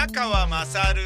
[0.00, 1.02] 宮川まさる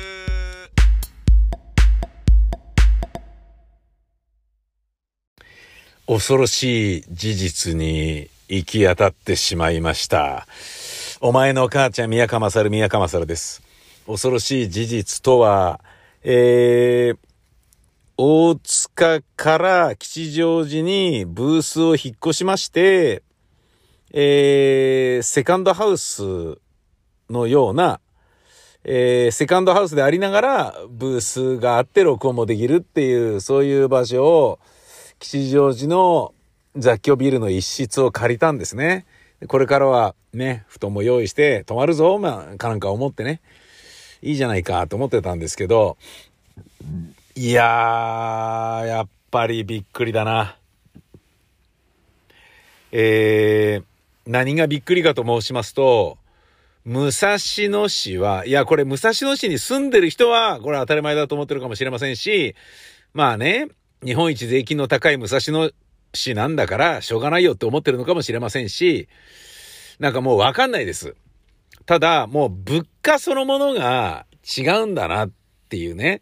[6.07, 10.47] 恐ろしい事実に行き当たってしまいました。
[11.21, 13.63] お前の母ちゃん宮川勝宮川勝です。
[14.07, 15.81] 恐ろしい事実とは、
[16.23, 17.19] えー、
[18.17, 23.25] 大塚から吉祥寺にブースを引っ越しまして、
[24.13, 26.59] えー、セカンドハウス
[27.29, 27.99] のような、
[28.85, 34.59] えー、セカンドハウスでありながら、ブースがあって録音もできるっていう、そういう場所を、
[35.19, 36.35] 吉祥寺の
[36.77, 39.07] 雑居ビルの一室を借りたんですね。
[39.49, 43.41] これからはね、布団も用意して泊まるぞ、まあ、かなんか思ってね、
[44.21, 45.97] いいじゃないかと思ってたんですけど、
[47.37, 50.57] いやー、やっぱりびっくりだな。
[52.93, 53.85] えー、
[54.27, 56.19] 何がびっくりかと申しますと、
[56.85, 62.55] 武蔵野市は、いや、これ武蔵野市に住んでる人は、これ当たり前だと思ってるかもしれませんし、
[63.15, 63.69] まあね、
[64.05, 65.71] 日本一税金の高い武蔵野
[66.13, 69.09] 市なんだから、しょうがないよって思ってるのかもしれませんし、
[69.99, 71.15] なんかもうわかんないです。
[71.87, 75.31] ただ、もう物価そのものが違うんだなっ
[75.71, 76.21] ていうね。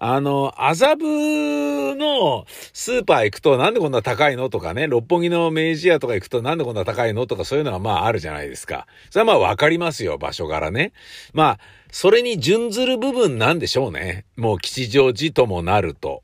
[0.00, 8.86] あの、麻布のスーパー行くとなんでこんな高いのとかね、六本木の明治屋とか行くとなんでこんな高いのとかそういうのはまああるじゃないですか。
[9.10, 10.92] それはまあわかりますよ、場所からね。
[11.32, 11.58] まあ、
[11.90, 14.24] それに準ずる部分なんでしょうね。
[14.36, 16.22] もう吉祥寺ともなると。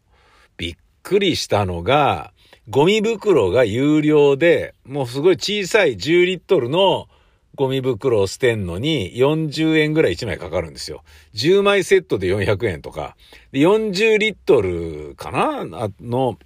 [0.56, 2.32] びっくりしたのが、
[2.70, 7.08] ゴミ袋が有料で、もうすごい小さい10リットルの
[7.54, 11.02] ゴミ袋を捨てんのに40円ぐらい1枚かかるんですよ。
[11.34, 13.16] 10枚セットで400円とか。
[13.52, 15.84] で40リットルかな？
[15.84, 16.38] あの、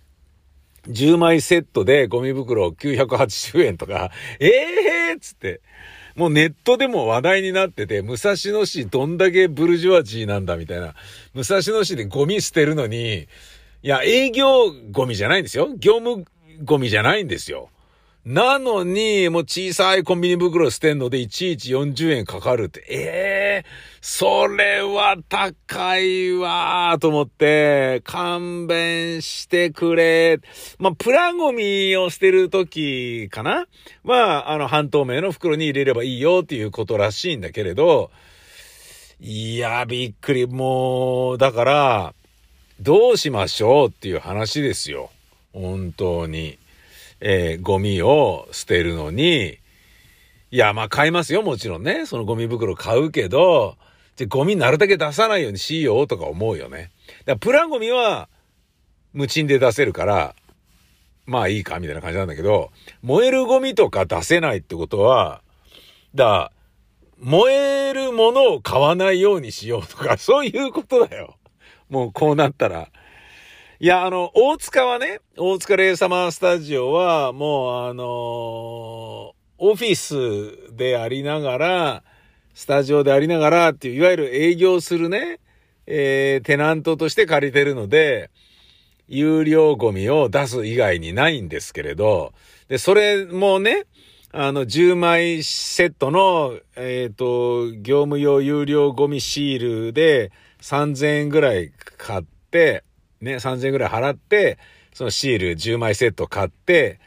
[0.89, 4.49] 10枚セットでゴミ袋980円とか、え
[5.11, 5.61] えーっつって。
[6.15, 10.97] もうネットでも話題になってて、武蔵野市どんだけブルジョワジーなんだみたいな。
[11.33, 13.29] 武蔵野市でゴミ捨てるのに、
[13.85, 15.69] いや、営業ゴミじゃないんですよ。
[15.79, 16.25] 業務
[16.65, 17.71] ゴミじゃないんですよ。
[18.29, 22.85] なのに、もう小さいコンビニ袋捨てんのでいちいち40円かかるって。
[22.87, 23.69] ええー、
[24.03, 30.41] それは高いわーと思って、勘弁してくれ。
[30.79, 33.67] まあ、プラゴミを捨てるときかな
[34.05, 38.11] は、あの、半透明の袋に入れればいいよっていうことらしいんだけれど、
[39.23, 40.47] いや、びっくり。
[40.47, 42.15] もう、だから、
[42.79, 45.09] どうしましょうっていう話ですよ。
[45.55, 46.59] 本当に。
[47.21, 49.59] えー、ゴミを捨てるのに、
[50.51, 52.07] いや、まあ買いますよ、もちろんね。
[52.07, 53.77] そのゴミ袋買うけど、
[54.17, 56.91] じゃゴミなるだけ出さないようにしようとか思うよね。
[57.25, 58.29] だプラゴミは、
[59.13, 60.35] 無賃で出せるから、
[61.27, 62.71] まあいいか、みたいな感じなんだけど、
[63.03, 65.43] 燃えるゴミとか出せないってことは、
[66.15, 66.53] だ
[67.21, 67.53] 燃
[67.89, 71.37] えるものを買わないようにしようとか、そういうことだよ。
[71.91, 72.89] もうこうなったら。
[73.81, 82.03] いや、あの、大塚はね、大塚レイサマースタジオは、もうあのー、オフィスでありながら、
[82.55, 85.39] スタジオでありながらっていう、いわゆる営業するね、
[85.87, 88.31] えー、テナントとして借りてるので、
[89.07, 92.33] 有料ゴミを出す以外にないんですけれど、
[92.67, 93.85] で、それもね、
[94.33, 102.83] あの、10枚セットの、えっ、ー、と、業務用有料ゴミシールで3000円ぐらい買って、
[103.21, 104.59] ね、3000円ぐらい払って、
[104.93, 107.01] そのシール10枚セット買って、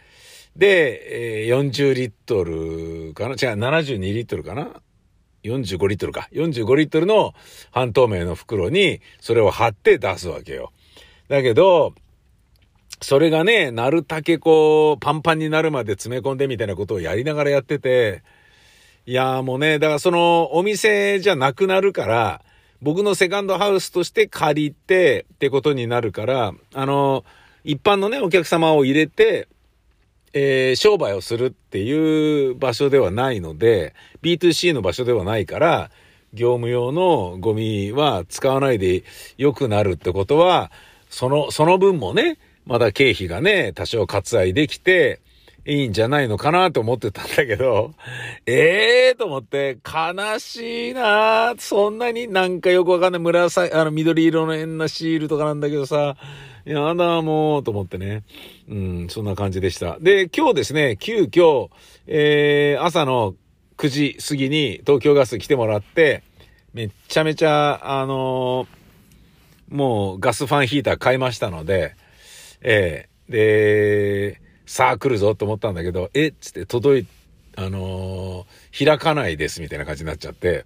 [0.56, 3.32] で、えー、40リットルかな？
[3.32, 4.82] 違う、72リットルかな
[5.44, 6.28] ?45 リットルか。
[6.34, 7.34] 45リットルの
[7.72, 10.72] 半透明の袋にそれを貼って出すわけよ。
[11.30, 11.94] だけど、
[13.02, 18.22] それがね、なるたけこう、パンパンになるまで詰め込んでみたいなことをやりながらやってて、
[19.06, 22.42] いやーもうね、だからそのお店じゃなくなるから、
[22.82, 27.24] 僕のセカンドハウスとして借りてってことになるから、あの、
[27.64, 29.48] 一般のね、お客様を入れて、
[30.34, 35.92] えー、商売をするっていう場所ではないので、B2C の場所ではないから、
[36.34, 39.04] 業務用のゴミは使わないで
[39.38, 40.72] 良くなるってことは、
[41.10, 45.20] その、その分もね、まだ経費がね、多少割愛できて、
[45.66, 47.94] いいんじゃないのかなと思ってたんだけど、
[48.46, 56.18] え えー、と思って、悲しいなそんなになんかよくわかんない紫、あの緑色の変なシールとかなんだけどさ、
[56.66, 58.24] やだもう、と思ってね。
[58.70, 59.98] うん、そんな感じでした。
[60.00, 61.70] で、今日ですね、急遽、
[62.08, 63.36] えー、朝の
[63.78, 66.24] 9時過ぎに東京ガス来てもらって、
[66.74, 71.96] めっちゃめちゃ、あのー、もうガスファンヒーター買いましたので、
[72.62, 74.42] えー、で、
[74.72, 77.08] さあ来るぞと思ったんだけど、えっつって届い、
[77.58, 80.64] あのー、開かないですみたいな感じになっちゃって、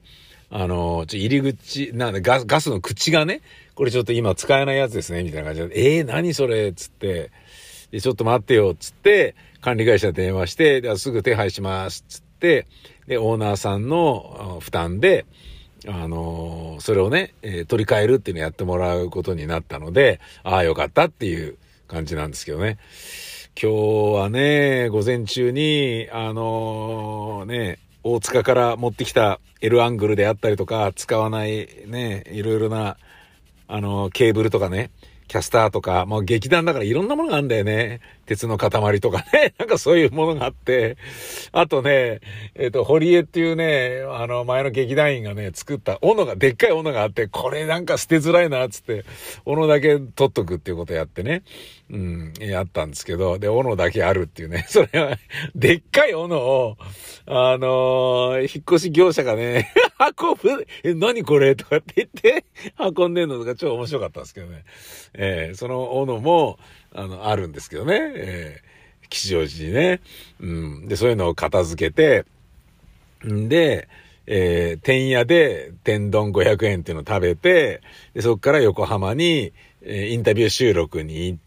[0.52, 3.42] あの、ちょ、入り口、なんでガス、ガスの口がね、
[3.74, 7.32] これちょっと今使えないやつですね、みたいな感じで、えー、何それつって、
[7.90, 12.68] で、ちょっと待ってよ、つって、管理会社に電話して、ですぐ手配します、つって、
[13.08, 15.26] で、オーナーさんの負担で、
[15.88, 21.58] あのー、それをね、えー、取り替えるっていうのをやってもらうことになったので、ああ、よかったっていう
[21.88, 22.78] 感じなんですけどね。
[23.58, 23.78] 今日
[24.20, 32.98] はね、午前中に、あのー、ね、大塚から持ってきた L アングルであったりとか、使わないね、いろいろな、
[33.70, 34.92] あのケーブルとかね、
[35.28, 38.00] キャスターとか、もう劇団だからいろんなものがあるんだよね。
[38.28, 39.54] 鉄の塊とかね。
[39.58, 40.98] なんかそういうものがあって。
[41.52, 42.20] あとね、
[42.54, 49.04] えっ、ー、と、堀江っていうね、あの、前の劇団員がね、作った斧が、でっかい斧があって、これなんか捨てづらいな、つって、
[49.46, 51.42] 斧だけ取っとくっていうことやってね。
[51.88, 54.66] うん、やったんですけど、で、斧だけあるっていうね。
[54.70, 55.18] それは、
[55.54, 56.78] でっかい斧を、
[57.28, 59.72] あのー、引っ越し業者がね、
[60.20, 61.56] 運ぶ、え、何これ？
[61.56, 62.46] とかって言って、
[62.80, 64.64] 運んでんのとか超面白かったんですけどね。
[65.14, 66.58] えー、その斧も、
[66.92, 68.00] あの、あるんですけどね。
[68.16, 70.02] えー、吉祥寺にね。
[70.40, 70.88] うん。
[70.88, 72.26] で、そういうのを片付けて、
[73.28, 73.88] んで、
[74.26, 77.82] えー、天屋で天丼500円っていうのを食べて、
[78.16, 79.54] で、そこから横浜に、
[79.84, 81.45] えー、インタビュー収録に行って、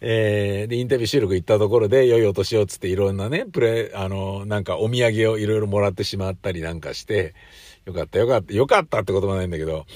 [0.00, 7.34] えー、で、インタビュー収録行ったところで、良いお年をつっていろんなね、プレ、あの、なんかお土産をいろいろもらってしまったりなんかして、
[7.84, 9.86] よかったよかった、よかったってこともないんだけど、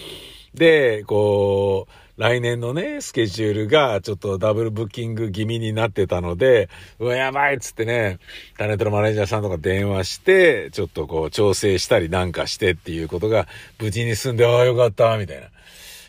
[0.54, 8.18] で、こう、来年のね、スケジュールがちょっとダブルブッキング気味になってたので、うわ、やばいっつってね、
[8.56, 13.46] タレントのマネージャーさんとか電話して、ちょっとこう調整したりなんかしてっていうことが
[13.78, 15.48] 無事に済んで、ああ、よかった、みたいな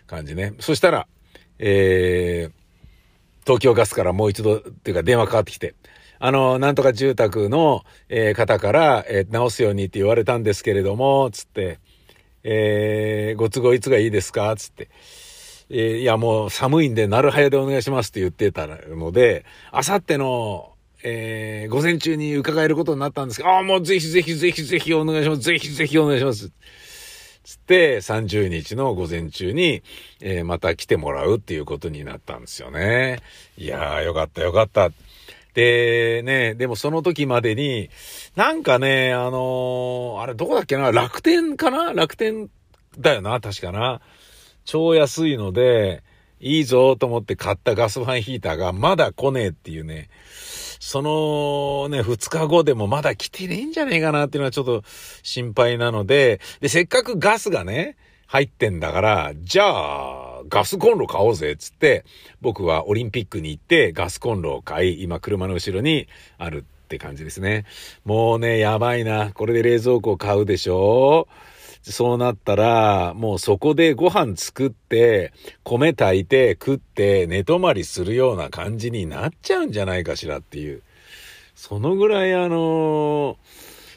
[0.06, 0.54] 感じね。
[0.60, 1.08] そしたら、
[1.60, 2.67] えー、
[3.48, 5.74] 東京ガスからもう一度、っていうか電話かかってきて、
[6.20, 11.80] あの、なんとか住宅の、えー、方から、えー、直すようにって言われたんですけれども、つって、
[12.44, 14.54] えー、ご都合いつがいいですか？
[14.58, 14.90] つって。
[15.70, 20.74] えー、いやもう寒いんで、なるはやでお願いしますって言ってたので、あさっての、
[21.04, 25.42] えー、午前中に伺えることになったんですけど、ああ、もうぜひぜひぜひぜひお願いします。
[25.42, 26.52] ぜひぜひお願いします。
[27.48, 29.82] つって、30日の午前中に、
[30.20, 33.20] えー、また来てもらうっていうことになったんですよね。
[33.58, 34.92] いやー、よかったよかった。
[35.54, 37.90] で、ね、でもその時までに、
[38.36, 40.92] なんかね、あのー、あれどこだっけな？
[40.92, 41.94] 楽天かな？
[41.94, 42.50] 楽天
[43.00, 44.02] だよな、確かな。
[44.66, 46.04] 超安いので、
[46.42, 50.10] いいぞと思って買ったガスファンヒーターがまだ来ねえっていうね、
[50.88, 54.84] そのね、二日後でもまだ来てねえんじゃねえかなっていうのはちょっと
[55.22, 62.06] 心配なので、で、せっかくガスがね、入ってんだから、じゃあ、ガスコンロ買おうぜ、つって、
[62.40, 66.08] 僕はオリンピックに行ってガスコンロを買い、今車の後ろに
[66.38, 67.66] あるって感じですね。
[68.06, 69.34] もうね、やばいな。
[69.34, 71.28] これで冷蔵庫を買うでしょ？
[71.92, 75.32] そうなったら、もうそこでご飯作って、
[75.64, 80.82] 米炊いて食って寝泊まりするような感じになっちゃうんじゃないかしらっていう。
[81.56, 83.38] そのぐらいあの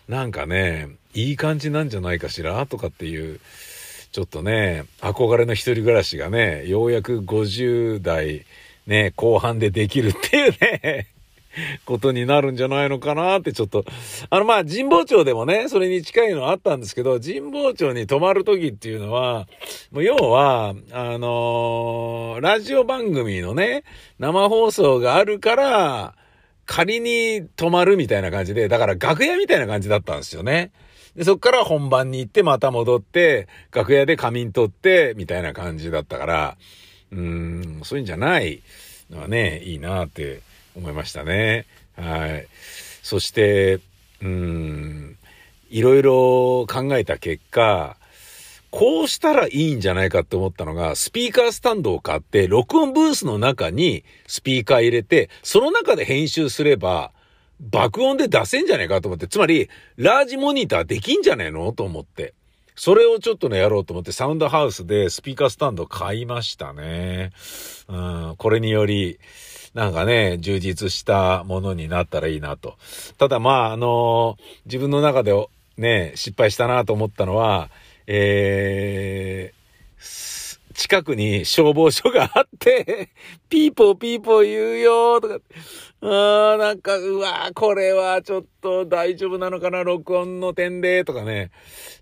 [0.09, 2.65] なんかね、いい感じなんじゃないかしら？
[2.67, 3.41] とかっていう、
[4.13, 8.45] ちょっとね、憧れの一人暮らしがね、ようやく50代
[8.87, 11.07] ね、後半でできるっていうね
[11.85, 13.85] ことになるんじゃないのかなってちょっと、
[14.29, 19.49] あのまあ神保町でもね、それに近いのはあったんですけど、神保町に泊まる時っていうのは、
[19.91, 23.85] もう要は、あのー、ラジオ番組のね、
[24.19, 26.15] 生放送があるから、
[26.67, 30.71] 仮に泊まるみたいな感じで、だから楽屋みたいな感じだったんですよね。
[31.17, 36.57] で、そっから本番に行ってまた戻って、楽屋で仮眠取って、みたいな感じだったから、
[37.11, 37.19] うー
[37.81, 38.63] ん、そういうんじゃない
[39.11, 40.43] のはね、いいなって
[40.77, 41.67] 思いましたね。
[41.97, 42.47] はい。
[43.03, 43.81] そして、
[44.23, 45.17] うん、
[45.71, 47.97] いろいろ考えた結果、
[48.71, 57.13] こうしたらいいんじゃないかって思ったのが、スピーカースタンドを買って、録音ブースの中にスピーカー入れて、その中で編集すれば、
[57.61, 62.33] 爆音で出せんじゃねえかと思って、つまり、ラージモニターできんじゃねえのと思って。
[62.77, 67.33] それをちょっとね、やろうと思って、サウンドハウスでスピーカースタンド買いましたね。
[67.89, 69.19] うん、これにより、
[69.75, 72.77] なんかね、充実したものになったらいいなと。
[73.19, 75.33] ただまあ、あのー、自分の中で
[75.77, 77.71] ね、失敗したなと思ったのは、
[78.07, 83.11] えー、近くに消防署があって、
[83.49, 85.39] ピーポーピーポー言うよとか、
[86.03, 91.51] あーなんか、うわーこれはちょっと大丈夫なのかな、録音の点で、とかね。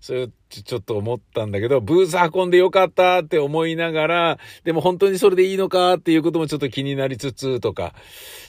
[0.01, 7.93] そういう、ちょっと思ったんだけど、ブース運んでよかったって思いながら、でも本当にそれでいいのかっていうこともちょっと気になりつつ、とか、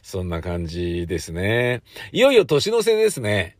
[0.03, 1.83] そんな感じですね。
[2.13, 3.57] いよいよ年の瀬ですね。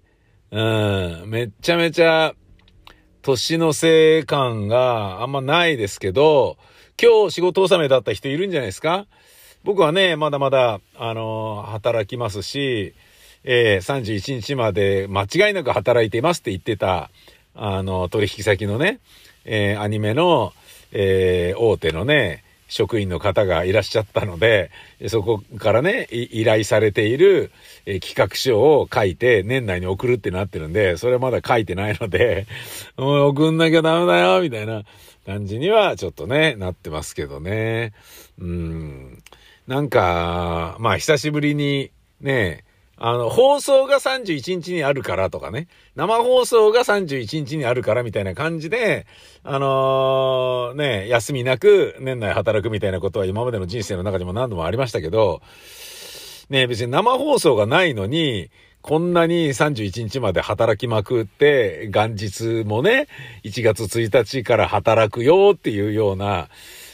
[0.51, 2.35] うん、めっちゃめちゃ、
[3.23, 6.57] 年のせい感があんまないですけど、
[7.01, 9.07] 今日仕事納めだった人いるんじゃないですか？
[9.63, 12.95] 僕はね、まだまだ、あのー、働きますし、
[13.45, 17.11] えー、31日まで間違いなく働いていますって言ってた、
[17.55, 19.01] あの、取引先のね、
[19.45, 20.53] えー、アニメの、
[20.93, 24.71] えー、大手のね、職員の方がいらっしゃったので、
[25.09, 27.51] そこからね、依頼されている、
[27.85, 32.47] 企画書を書いて年内に送るってなってるんで、それはまだ書いてないので、
[32.97, 34.85] もう送んなきゃダメだよ、みたいな
[35.27, 37.93] 感じにはちょっとね、なってますけどね。
[38.39, 39.23] うん。
[39.67, 42.65] なんか、まあ久しぶりにね、
[43.03, 49.07] あの、放送が31日にあるからとかね、生放送が31日にあるからみたいな感じで、
[49.43, 55.41] あのー、ね、休みなく年内働くみたいなことは今までの人生の中にも何度もありましたけど、
[56.51, 58.51] ね、別に生放送がないのに、
[58.83, 63.09] こんなに31日まで働きまくって、元日もね、
[63.45, 66.49] 1月1日から働くよっていうような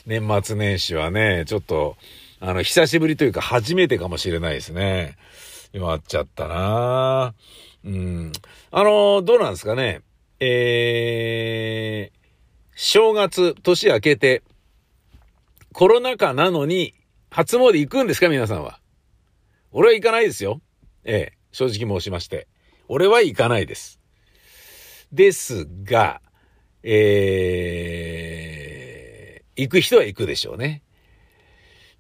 [0.06, 1.96] 年末年始はね、ちょっと、
[2.38, 5.16] あの、久しぶりというか初めてかもしれないですね。
[5.72, 7.34] 今あっちゃったな
[7.84, 8.32] うん。
[8.70, 10.02] あの、どうなんですかね。
[10.40, 12.18] えー、
[12.74, 14.42] 正月、年明けて、
[15.72, 16.94] コロナ禍なのに、
[17.30, 18.80] 初詣行くんですか皆さんは。
[19.72, 20.60] 俺は行かないですよ。
[21.04, 22.48] ええ、正直申しまして。
[22.88, 24.00] 俺は行かないです。
[25.12, 26.22] ですが、
[26.82, 30.82] えー、行く人は行くでしょうね。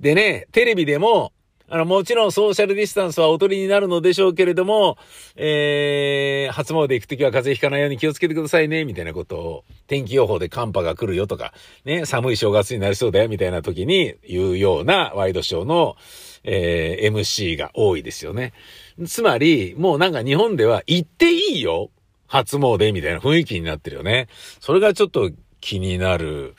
[0.00, 1.32] でね、テレビでも、
[1.68, 4.98] あの、もちろんソーシャルディスタンスはおとりになるのでしょうけれども、
[5.34, 11.52] えー、初詣行くときは風邪ひかないように気をつけてくださいね、みたいなことを、天気予報で寒波が来るよとか、
[11.84, 15.96] ね、寒い正月になりそうだよ、みたいな時に言うようなワイドショーの、
[16.44, 18.52] えー、MC が多いですよね。
[19.06, 21.90] つまり、もうなんか日本では行っていいよ
[22.28, 24.28] 初詣みたいな雰囲気になってるよね。
[24.60, 25.30] それがちょっと
[25.60, 26.54] 気になる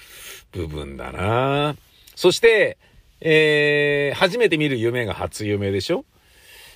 [0.51, 1.75] 部分だな
[2.15, 2.77] そして、
[3.19, 6.05] えー、初めて見る夢が初夢でしょ？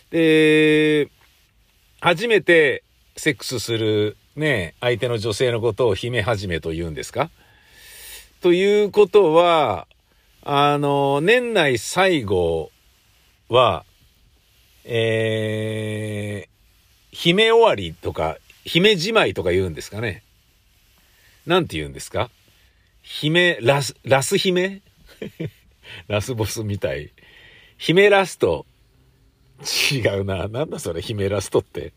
[0.09, 1.09] で、
[1.99, 2.83] 初めて
[3.15, 7.29] セックスするね、相手の女性のことを姫始めと言うんですか？
[8.41, 9.87] ということは、
[10.43, 12.71] あの、年内最後
[13.49, 13.85] は、
[14.83, 20.23] えー、姫終わりとか、姫じまいとか言うんですかね？
[21.45, 22.31] なんて言うんですか？
[23.03, 24.81] 姫、ラス、ラス姫
[26.07, 27.11] ラスボスみたい。
[27.77, 28.65] 姫ラスト。
[29.91, 30.47] 違うな。
[30.47, 31.93] なんだそれ、姫ラストって。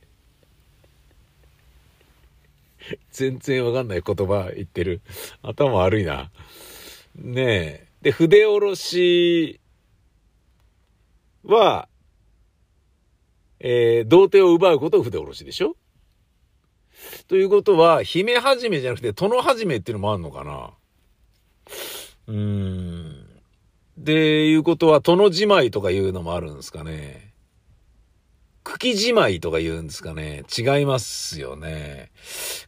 [3.12, 5.00] 全然わかんない言葉言ってる。
[5.42, 6.30] 頭悪いな。
[7.16, 7.86] ねえ。
[8.02, 9.60] で、筆下ろし
[11.44, 11.88] は、
[13.60, 15.76] えー、童貞を奪うことを筆下ろしでしょ？
[17.28, 20.70] ということは、姫始めじゃなくて、殿始めっていうのもあるのかな？
[22.26, 23.23] うーん。
[23.96, 27.32] で、いうことは、殿じまいとかいうのもあるんですかね。
[28.64, 30.42] 茎じまいとか言うんですかね。
[30.56, 32.10] 違いますよね。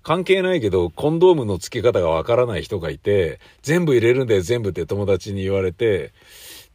[0.03, 6.13] 関係ないけど、コンドームの付け方がわからない人がいて、全部入れるんだよ、全部って友達に言われて、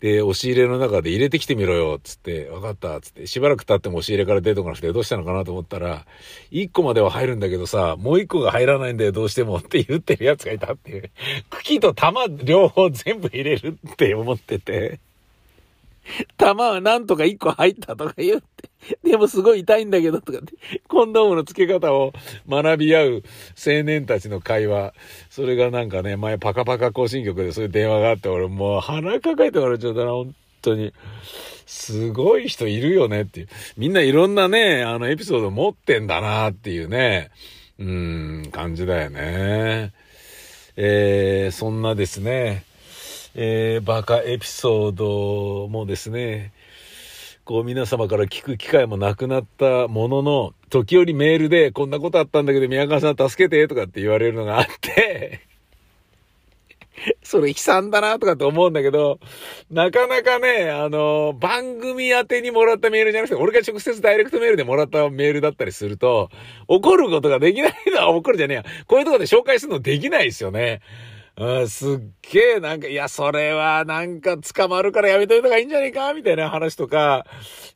[0.02, 6.08] で、押し入れの中で入れてきてみろよ、つって、分かった、つって、しばらく経っても押し入れから出てこなくて、どうしたのかなと思ったら、
[6.52, 11.12] 1個までは入るんだけどさ、もう1個が入らないんだよ、どうしてもって言ってるやつがいたっていう。
[11.52, 15.00] 茎と玉両方全部入れるって思ってて。
[16.38, 18.70] 玉はなんとか一個入ったとか言って。
[19.04, 20.54] でもすごい痛いんだけどとかって。
[20.88, 22.14] コンドームの付け方を
[22.50, 23.24] 学び合う
[23.58, 24.94] 青年たちの会話。
[25.30, 30.94] それがなんかね、前パカパカ更新曲でそういう電話があって、俺もう鼻抱えて笑っちゃったな、本当に。
[31.66, 33.48] すごい人いるよねっていう。
[33.78, 37.30] みんないろんなね、あのエピソード持ってんだなっていうね、
[37.80, 39.94] うん、感じだよね。
[40.76, 42.64] えー、そんなですね。
[43.34, 46.52] えー、バカエピソードもですね、
[47.46, 55.42] こう皆様から聞く機会もなくなったものの、時折メールでこんなことあったんだけど宮川さん助けてとかって言われるのがあって
[57.24, 59.20] それ悲惨だなとかって思うんだけど、
[59.70, 66.30] なかなかね、あの、番組宛てにもらったメールじゃなくて、俺が直接ダイレクトメールでもらったメールだったりすると、
[66.68, 68.66] 怒ることができないのは怒るじゃねえや。
[68.88, 70.82] こういうとこで紹介するのできないですよね。
[71.38, 77.26] うん、すっげえなんか、いや、それはなんか捕まるからやめといた方がいいんじゃねえかみたいな話とか、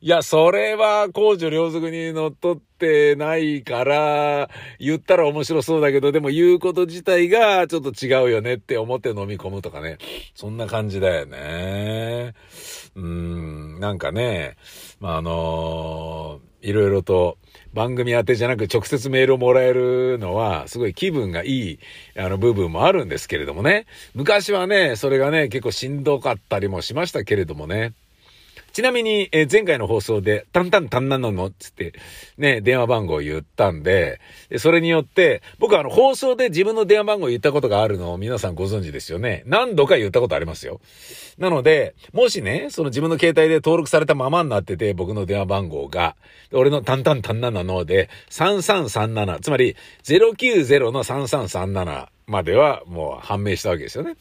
[0.00, 9.96] いや、それは公序良俗にのっとってないから、言ったら面白そうだけど、でも言うこと自体がちょっと違うよねって思って飲み込むとかね。
[10.34, 12.34] そんな感じだよね。
[12.94, 14.56] うん、なんかね、
[15.00, 17.38] まあ、あのーいろいろと
[17.72, 21.78] 番組宛てじゃなく直接メールをもらえるのは、すごい気分がいい、
[22.18, 23.86] あの部分もあるんですけれどもね。
[24.14, 27.92] 昔はね、それがね、結構しんどかったりもしましたけれどもね。
[28.76, 31.94] ちなみに、えー、前回の放送で、タンタンタンナノの、つって、
[32.36, 34.20] ね、電話番号を言ったんで、
[34.58, 39.44] それによって、僕はあの、放送で自分の電話番号を言ったことがあるのを皆さんご存知ですよね。
[39.46, 40.82] 何度か言ったことありますよ。
[41.38, 46.14] なので、もしね、その自分の携帯で登録されたままになってて、僕の電話番号が、
[46.52, 54.16] 俺のタンタンタンナナので、3337、つまり、090の3337まではもう判明したわけですよね。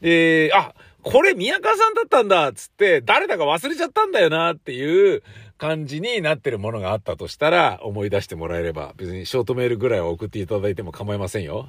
[0.00, 5.22] で、あ、これ宮川さんだったんだっつって、誰だか忘れちゃったんだよなっていう
[5.58, 11.68] 感じになってるものがあったとしたら、思い出してもらえれば、別にショートメールぐらいは送っていただいても構いませんよ。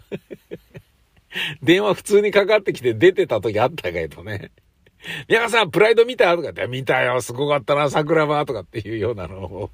[1.64, 4.52] 電話普通にかかってきて出てた時あったけどね。
[5.28, 6.36] 宮川さん、プライド見た？
[6.36, 9.70] とかって、見たよ、すごかったな、桜庭とかっていうようなのを。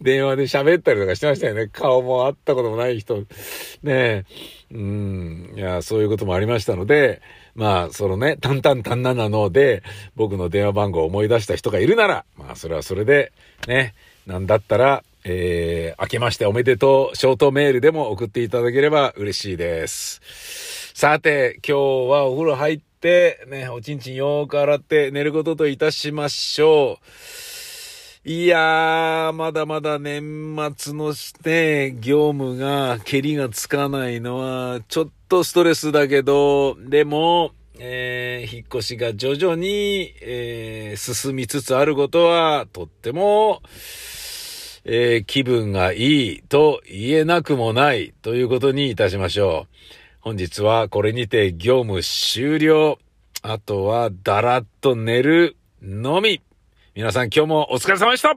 [0.00, 1.68] 電話で喋ったりとかしてましたよね。
[1.68, 3.16] 顔も会ったこともない人。
[3.20, 3.24] ね
[3.84, 4.24] え。
[4.72, 5.52] うん。
[5.56, 7.22] いや、そういうこともありましたので、
[7.54, 9.82] まあ、そのね、タンタンタンナなので、
[10.16, 13.32] 僕の電話番号を思い出した人がいるなら、まあ、それはそれで、
[13.68, 13.94] ね、
[14.26, 20.20] なんだったら、えー、明けましておめでとう、ショートメールでも送っていただければ嬉しいです。
[20.94, 27.53] さて、今日はお風呂入って、ね、おちんちんよーく洗って寝ることといたしましょう。
[28.26, 43.60] いやー、まだまだ年末のして業務が、蹴りがつかないのは、ちょっとストレスだけど、でも、えー、引っ越しが徐々に、えー、進みつつあることは、とっても、
[44.86, 49.74] えー、気分がいいと言えなくもないということにいたしましょう。
[50.20, 52.98] 本日はこれにて業務終了。
[53.42, 56.40] あとはだらっと寝るのみ。
[56.94, 58.36] 皆さん今日もお疲れ様でした。